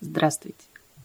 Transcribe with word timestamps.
Здравствуйте. 0.00 0.58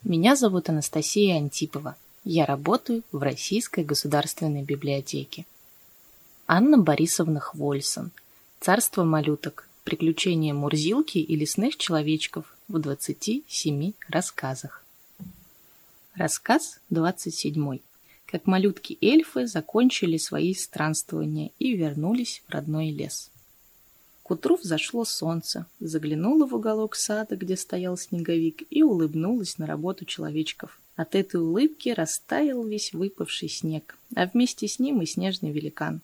Меня 0.04 0.36
зовут 0.36 0.68
Анастасия 0.68 1.36
Антипова. 1.36 1.96
Я 2.22 2.46
работаю 2.46 3.02
в 3.10 3.22
Российской 3.22 3.82
государственной 3.82 4.62
библиотеке. 4.62 5.46
Анна 6.46 6.78
Борисовна 6.78 7.40
Хвольсон. 7.40 8.12
Царство 8.60 9.02
малюток. 9.02 9.68
Приключения 9.82 10.54
Мурзилки 10.54 11.18
и 11.18 11.34
лесных 11.34 11.76
человечков 11.76 12.56
в 12.68 12.78
27 12.78 13.92
рассказах. 14.08 14.84
Рассказ 16.14 16.78
27. 16.90 17.80
Как 18.26 18.46
малютки-эльфы 18.46 19.48
закончили 19.48 20.18
свои 20.18 20.54
странствования 20.54 21.50
и 21.58 21.74
вернулись 21.74 22.42
в 22.46 22.52
родной 22.52 22.90
лес. 22.90 23.30
К 24.24 24.30
утру 24.30 24.56
взошло 24.56 25.04
солнце, 25.04 25.66
заглянула 25.80 26.46
в 26.46 26.54
уголок 26.54 26.96
сада, 26.96 27.36
где 27.36 27.58
стоял 27.58 27.98
снеговик, 27.98 28.62
и 28.70 28.82
улыбнулась 28.82 29.58
на 29.58 29.66
работу 29.66 30.06
человечков. 30.06 30.80
От 30.96 31.14
этой 31.14 31.42
улыбки 31.42 31.90
растаял 31.90 32.64
весь 32.64 32.94
выпавший 32.94 33.50
снег, 33.50 33.98
а 34.16 34.26
вместе 34.26 34.66
с 34.66 34.78
ним 34.78 35.02
и 35.02 35.06
снежный 35.06 35.52
великан. 35.52 36.00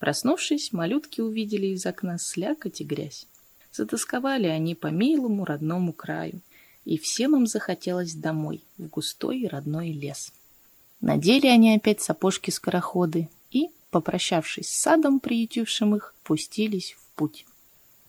Проснувшись, 0.00 0.72
малютки 0.72 1.20
увидели 1.20 1.68
из 1.68 1.86
окна 1.86 2.18
слякоть 2.18 2.80
и 2.80 2.84
грязь. 2.84 3.28
Затасковали 3.70 4.48
они 4.48 4.74
по 4.74 4.88
милому 4.88 5.44
родному 5.44 5.92
краю, 5.92 6.40
и 6.84 6.98
всем 6.98 7.36
им 7.36 7.46
захотелось 7.46 8.14
домой, 8.14 8.64
в 8.76 8.88
густой 8.88 9.46
родной 9.46 9.92
лес. 9.92 10.32
Надели 11.00 11.46
они 11.46 11.76
опять 11.76 12.00
сапожки-скороходы 12.00 13.28
и, 13.52 13.70
попрощавшись 13.92 14.68
с 14.68 14.80
садом, 14.80 15.20
приютившим 15.20 15.94
их, 15.94 16.12
пустились 16.24 16.96
в 16.98 17.14
путь. 17.14 17.46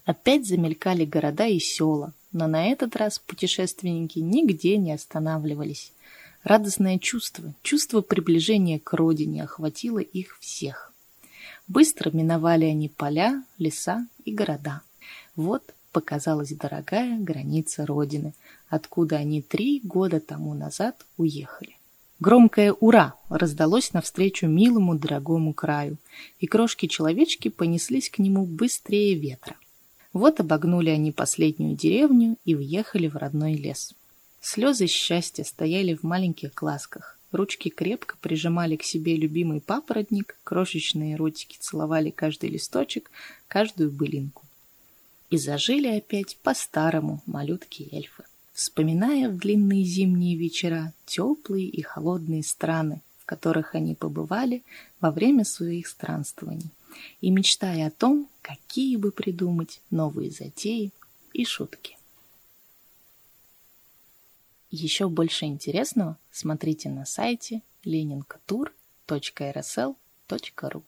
Опять 0.05 0.45
замелькали 0.45 1.05
города 1.05 1.47
и 1.47 1.59
села, 1.59 2.13
но 2.33 2.47
на 2.47 2.65
этот 2.65 2.95
раз 2.95 3.19
путешественники 3.19 4.19
нигде 4.19 4.77
не 4.77 4.91
останавливались. 4.91 5.93
Радостное 6.43 6.99
чувство, 6.99 7.53
чувство 7.61 8.01
приближения 8.01 8.79
к 8.79 8.91
родине 8.93 9.43
охватило 9.43 9.99
их 9.99 10.37
всех. 10.39 10.91
Быстро 11.69 12.11
миновали 12.11 12.65
они 12.65 12.89
поля, 12.89 13.43
леса 13.57 14.05
и 14.25 14.33
города. 14.33 14.81
Вот 15.37 15.63
показалась 15.93 16.51
дорогая 16.51 17.17
граница 17.17 17.85
родины, 17.85 18.33
откуда 18.67 19.17
они 19.17 19.41
три 19.41 19.79
года 19.83 20.19
тому 20.19 20.53
назад 20.53 21.05
уехали. 21.15 21.77
Громкое 22.19 22.73
«Ура!» 22.73 23.15
раздалось 23.29 23.93
навстречу 23.93 24.47
милому 24.47 24.95
дорогому 24.95 25.53
краю, 25.53 25.97
и 26.39 26.47
крошки-человечки 26.47 27.47
понеслись 27.47 28.09
к 28.09 28.19
нему 28.19 28.45
быстрее 28.45 29.15
ветра. 29.15 29.55
Вот 30.13 30.39
обогнули 30.39 30.91
они 30.91 31.11
последнюю 31.11 31.75
деревню 31.75 32.37
и 32.45 32.53
въехали 32.53 33.07
в 33.07 33.15
родной 33.15 33.55
лес. 33.55 33.95
Слезы 34.41 34.85
счастья 34.85 35.43
стояли 35.43 35.95
в 35.95 36.03
маленьких 36.03 36.53
глазках. 36.53 37.17
Ручки 37.31 37.69
крепко 37.69 38.15
прижимали 38.21 38.75
к 38.75 38.83
себе 38.83 39.15
любимый 39.15 39.59
папоротник, 39.59 40.37
крошечные 40.43 41.15
ротики 41.15 41.57
целовали 41.59 42.11
каждый 42.11 42.49
листочек, 42.51 43.09
каждую 43.47 43.91
былинку. 43.91 44.43
И 45.31 45.37
зажили 45.37 45.87
опять 45.87 46.37
по-старому 46.43 47.23
малютки-эльфы, 47.25 48.23
вспоминая 48.53 49.29
в 49.29 49.37
длинные 49.37 49.83
зимние 49.83 50.37
вечера 50.37 50.93
теплые 51.07 51.65
и 51.65 51.81
холодные 51.81 52.43
страны, 52.43 53.01
в 53.17 53.25
которых 53.25 53.73
они 53.73 53.95
побывали 53.95 54.61
во 55.01 55.09
время 55.09 55.43
своих 55.43 55.87
странствований 55.87 56.69
и 57.21 57.31
мечтая 57.31 57.87
о 57.87 57.91
том, 57.91 58.29
какие 58.41 58.97
бы 58.97 59.11
придумать 59.11 59.79
новые 59.89 60.29
затеи 60.31 60.91
и 61.33 61.45
шутки. 61.45 61.97
Еще 64.69 65.07
больше 65.07 65.45
интересного 65.45 66.17
смотрите 66.31 66.89
на 66.89 67.05
сайте 67.05 67.61
leninkatur.rsl.ru 67.85 70.83